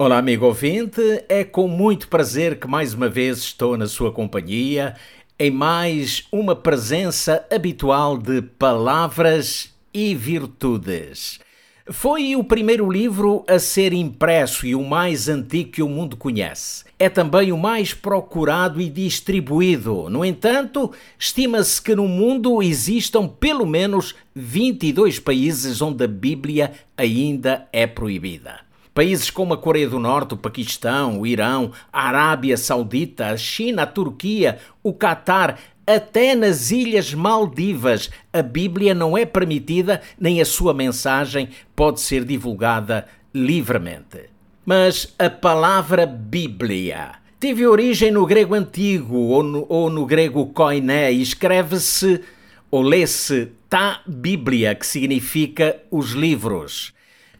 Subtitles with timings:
[0.00, 1.24] Olá, amigo ouvinte.
[1.28, 4.94] É com muito prazer que mais uma vez estou na sua companhia
[5.36, 11.40] em mais uma presença habitual de palavras e virtudes.
[11.90, 16.84] Foi o primeiro livro a ser impresso e o mais antigo que o mundo conhece.
[16.96, 20.08] É também o mais procurado e distribuído.
[20.08, 27.66] No entanto, estima-se que no mundo existam pelo menos 22 países onde a Bíblia ainda
[27.72, 28.67] é proibida.
[28.98, 33.82] Países como a Coreia do Norte, o Paquistão, o Irão, a Arábia Saudita, a China,
[33.82, 35.56] a Turquia, o Catar,
[35.86, 42.24] até nas Ilhas Maldivas, a Bíblia não é permitida nem a sua mensagem pode ser
[42.24, 44.30] divulgada livremente.
[44.66, 51.12] Mas a palavra Bíblia teve origem no grego antigo ou no, ou no grego koiné
[51.12, 52.20] e escreve-se
[52.68, 56.97] ou lê-se ta Bíblia, que significa os livros.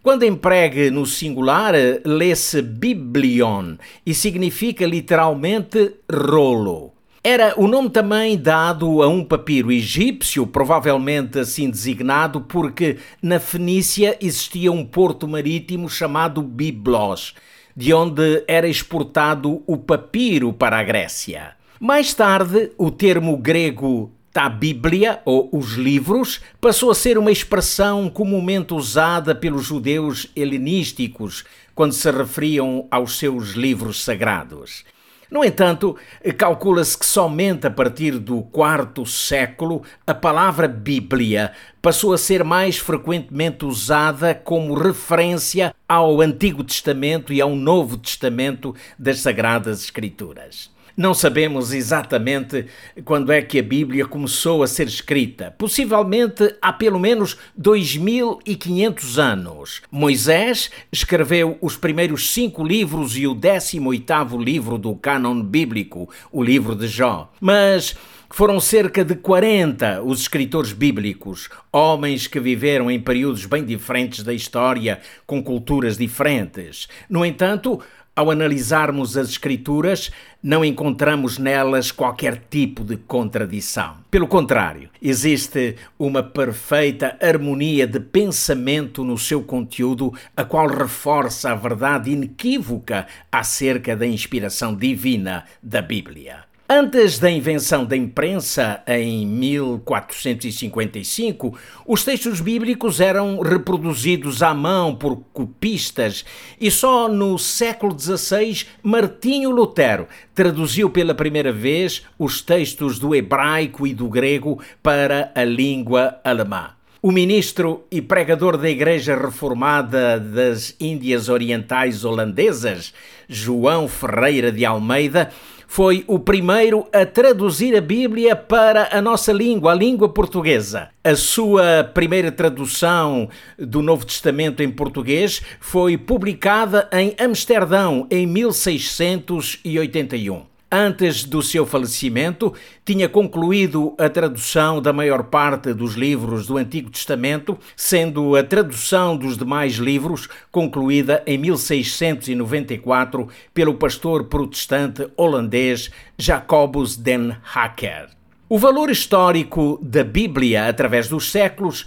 [0.08, 6.94] Quando empregue no singular, lê-se biblion e significa literalmente rolo.
[7.22, 14.16] Era o nome também dado a um papiro egípcio, provavelmente assim designado, porque na Fenícia
[14.18, 17.34] existia um porto marítimo chamado Biblos,
[17.76, 21.50] de onde era exportado o papiro para a Grécia.
[21.78, 24.10] Mais tarde, o termo grego
[24.44, 31.44] a Bíblia, ou os livros, passou a ser uma expressão comumente usada pelos judeus helenísticos
[31.74, 34.84] quando se referiam aos seus livros sagrados.
[35.30, 35.94] No entanto,
[36.38, 41.52] calcula-se que somente a partir do quarto século a palavra Bíblia
[41.82, 48.74] passou a ser mais frequentemente usada como referência ao Antigo Testamento e ao Novo Testamento
[48.98, 50.70] das Sagradas Escrituras.
[50.98, 52.66] Não sabemos exatamente
[53.04, 55.54] quando é que a Bíblia começou a ser escrita.
[55.56, 59.80] Possivelmente há pelo menos 2500 anos.
[59.92, 66.74] Moisés escreveu os primeiros cinco livros e o 18º livro do cânon bíblico, o livro
[66.74, 67.30] de Jó.
[67.40, 67.94] Mas
[68.30, 74.34] foram cerca de 40 os escritores bíblicos, homens que viveram em períodos bem diferentes da
[74.34, 76.88] história, com culturas diferentes.
[77.08, 77.80] No entanto,
[78.18, 80.10] ao analisarmos as Escrituras,
[80.42, 83.98] não encontramos nelas qualquer tipo de contradição.
[84.10, 91.54] Pelo contrário, existe uma perfeita harmonia de pensamento no seu conteúdo, a qual reforça a
[91.54, 96.47] verdade inequívoca acerca da inspiração divina da Bíblia.
[96.70, 105.16] Antes da invenção da imprensa, em 1455, os textos bíblicos eram reproduzidos à mão por
[105.32, 106.26] copistas
[106.60, 113.86] e só no século XVI Martinho Lutero traduziu pela primeira vez os textos do hebraico
[113.86, 116.72] e do grego para a língua alemã.
[117.00, 122.92] O ministro e pregador da Igreja Reformada das Índias Orientais Holandesas,
[123.26, 125.32] João Ferreira de Almeida,
[125.68, 130.88] foi o primeiro a traduzir a Bíblia para a nossa língua, a língua portuguesa.
[131.04, 140.57] A sua primeira tradução do Novo Testamento em português foi publicada em Amsterdão em 1681.
[140.70, 142.52] Antes do seu falecimento,
[142.84, 149.16] tinha concluído a tradução da maior parte dos livros do Antigo Testamento, sendo a tradução
[149.16, 158.10] dos demais livros concluída em 1694 pelo pastor protestante holandês Jacobus den Hacker.
[158.46, 161.86] O valor histórico da Bíblia através dos séculos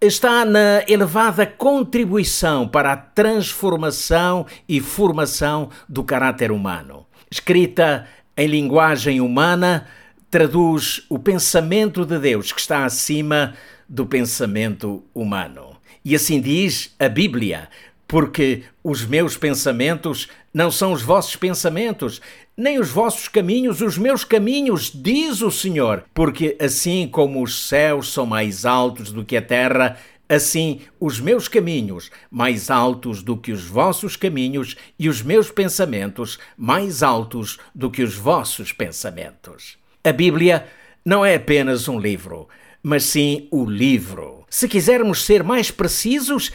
[0.00, 8.06] está na elevada contribuição para a transformação e formação do caráter humano escrita
[8.36, 9.86] em linguagem humana,
[10.30, 13.54] traduz o pensamento de Deus que está acima
[13.88, 15.76] do pensamento humano.
[16.04, 17.68] E assim diz a Bíblia,
[18.06, 22.20] porque os meus pensamentos não são os vossos pensamentos,
[22.56, 28.12] nem os vossos caminhos os meus caminhos, diz o Senhor, porque assim como os céus
[28.12, 29.96] são mais altos do que a terra,
[30.28, 36.38] Assim, os meus caminhos, mais altos do que os vossos caminhos, e os meus pensamentos,
[36.56, 39.78] mais altos do que os vossos pensamentos.
[40.04, 40.66] A Bíblia
[41.04, 42.48] não é apenas um livro,
[42.82, 44.44] mas sim o livro.
[44.50, 46.52] Se quisermos ser mais precisos,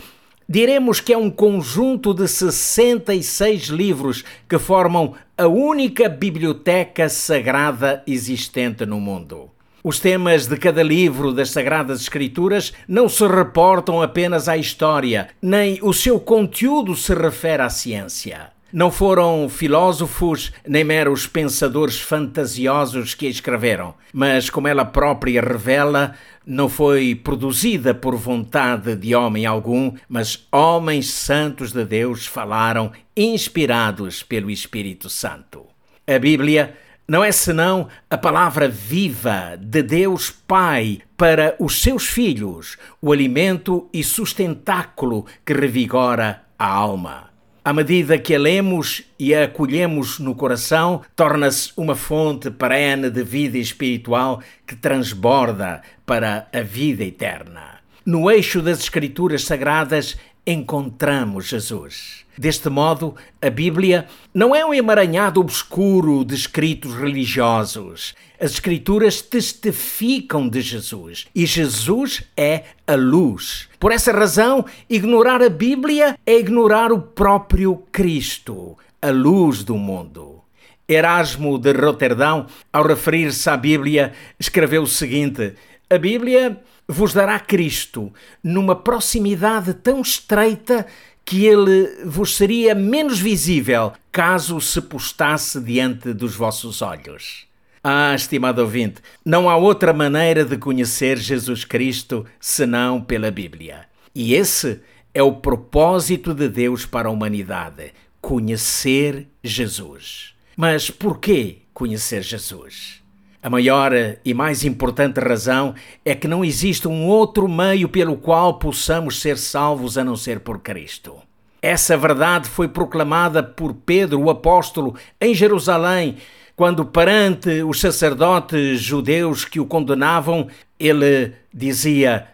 [0.47, 8.85] Diremos que é um conjunto de 66 livros que formam a única biblioteca sagrada existente
[8.85, 9.52] no mundo.
[9.85, 15.77] Os temas de cada livro das Sagradas Escrituras não se reportam apenas à história, nem
[15.81, 18.53] o seu conteúdo se refere à ciência.
[18.71, 26.15] Não foram filósofos nem meros pensadores fantasiosos que a escreveram, mas, como ela própria revela,
[26.47, 34.23] não foi produzida por vontade de homem algum, mas homens santos de Deus falaram, inspirados
[34.23, 35.65] pelo Espírito Santo.
[36.07, 36.73] A Bíblia
[37.07, 43.89] não é senão a palavra viva de Deus Pai para os seus filhos, o alimento
[43.91, 47.29] e sustentáculo que revigora a alma.
[47.65, 53.23] À medida que a lemos e a acolhemos no coração, torna-se uma fonte perene de
[53.23, 57.79] vida espiritual que transborda para a vida eterna.
[58.05, 62.23] No eixo das Escrituras Sagradas encontramos Jesus.
[62.37, 68.15] Deste modo, a Bíblia não é um emaranhado obscuro de escritos religiosos.
[68.39, 73.69] As Escrituras testificam de Jesus e Jesus é a luz.
[73.79, 80.42] Por essa razão, ignorar a Bíblia é ignorar o próprio Cristo, a luz do mundo.
[80.87, 85.53] Erasmo de Roterdão, ao referir-se à Bíblia, escreveu o seguinte:
[85.89, 88.11] A Bíblia vos dará Cristo
[88.43, 90.85] numa proximidade tão estreita
[91.25, 97.47] que ele vos seria menos visível caso se postasse diante dos vossos olhos.
[97.81, 103.85] Ah, estimado ouvinte, não há outra maneira de conhecer Jesus Cristo senão pela Bíblia.
[104.15, 104.79] E esse
[105.13, 110.33] é o propósito de Deus para a humanidade: conhecer Jesus.
[110.55, 113.01] Mas por que conhecer Jesus?
[113.41, 113.91] A maior
[114.23, 119.37] e mais importante razão é que não existe um outro meio pelo qual possamos ser
[119.37, 121.15] salvos a não ser por Cristo.
[121.61, 126.17] Essa verdade foi proclamada por Pedro, o apóstolo, em Jerusalém,
[126.55, 130.47] quando, perante os sacerdotes judeus que o condenavam,
[130.79, 132.27] ele dizia: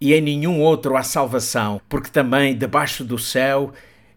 [0.00, 3.72] E em nenhum outro há salvação, porque também debaixo do céu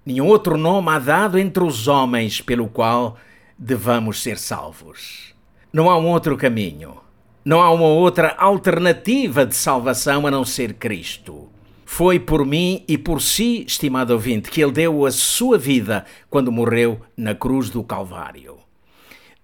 [0.06, 3.18] nenhum outro nome há dado entre os homens pelo qual
[3.64, 5.34] devamos ser salvos.
[5.72, 6.98] Não há um outro caminho.
[7.46, 11.50] Não há uma outra alternativa de salvação a não ser Cristo.
[11.86, 16.52] Foi por mim e por si, estimado ouvinte, que ele deu a sua vida quando
[16.52, 18.58] morreu na cruz do Calvário.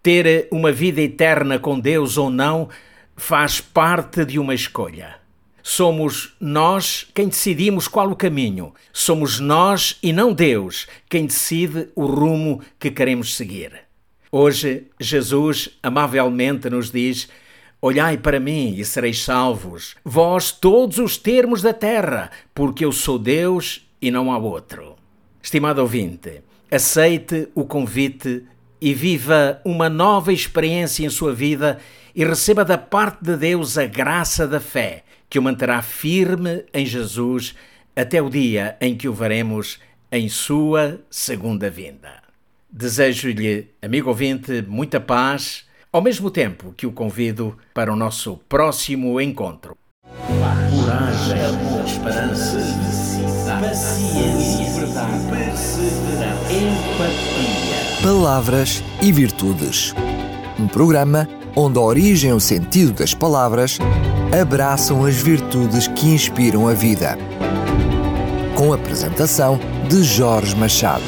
[0.04, 2.70] Ter uma vida eterna com Deus ou não
[3.16, 5.16] faz parte de uma escolha.
[5.64, 8.74] Somos nós quem decidimos qual o caminho.
[8.92, 13.89] Somos nós e não Deus quem decide o rumo que queremos seguir.
[14.32, 17.28] Hoje, Jesus amavelmente nos diz:
[17.82, 23.18] Olhai para mim e sereis salvos, vós todos os termos da terra, porque eu sou
[23.18, 24.96] Deus e não há outro.
[25.42, 28.44] Estimado ouvinte, aceite o convite
[28.80, 31.80] e viva uma nova experiência em sua vida
[32.16, 36.86] e receba da parte de Deus a graça da fé que o manterá firme em
[36.86, 37.56] Jesus
[37.96, 39.80] até o dia em que o veremos
[40.12, 42.29] em sua segunda vinda.
[42.72, 49.20] Desejo-lhe, amigo ouvinte, muita paz, ao mesmo tempo que o convido para o nosso próximo
[49.20, 49.76] encontro.
[50.28, 52.60] Coragem, amor, esperança,
[53.60, 58.04] paciência, verdade, perseverança, empatia.
[58.04, 59.96] Palavras e Virtudes.
[60.60, 63.80] Um programa onde a origem e o sentido das palavras
[64.40, 67.18] abraçam as virtudes que inspiram a vida.
[68.56, 69.60] Com a apresentação
[69.90, 71.04] de Jorge Machado.